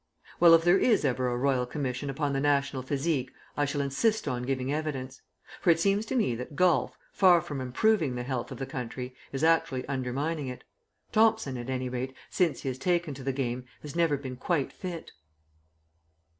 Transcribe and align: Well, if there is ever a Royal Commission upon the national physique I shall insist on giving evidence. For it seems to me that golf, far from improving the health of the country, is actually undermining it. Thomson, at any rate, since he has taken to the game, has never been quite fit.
Well, 0.39 0.55
if 0.55 0.63
there 0.63 0.79
is 0.79 1.05
ever 1.05 1.27
a 1.27 1.37
Royal 1.37 1.67
Commission 1.67 2.09
upon 2.09 2.33
the 2.33 2.39
national 2.39 2.81
physique 2.81 3.31
I 3.55 3.65
shall 3.65 3.81
insist 3.81 4.27
on 4.27 4.41
giving 4.41 4.73
evidence. 4.73 5.21
For 5.61 5.69
it 5.69 5.79
seems 5.79 6.07
to 6.07 6.15
me 6.15 6.33
that 6.37 6.55
golf, 6.55 6.97
far 7.13 7.39
from 7.39 7.61
improving 7.61 8.15
the 8.15 8.23
health 8.23 8.51
of 8.51 8.57
the 8.57 8.65
country, 8.65 9.13
is 9.31 9.43
actually 9.43 9.87
undermining 9.87 10.47
it. 10.47 10.63
Thomson, 11.11 11.55
at 11.55 11.69
any 11.69 11.87
rate, 11.87 12.15
since 12.31 12.63
he 12.63 12.67
has 12.69 12.79
taken 12.79 13.13
to 13.13 13.23
the 13.23 13.31
game, 13.31 13.65
has 13.83 13.95
never 13.95 14.17
been 14.17 14.37
quite 14.37 14.73
fit. 14.73 15.11